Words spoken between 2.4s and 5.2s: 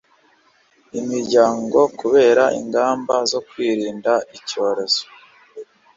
ingamba zo kwirinda icyorezo